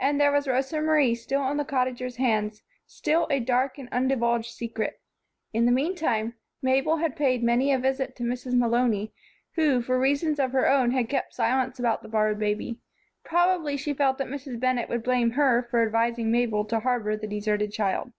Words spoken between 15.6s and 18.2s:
for advising Mabel to harbor the deserted child.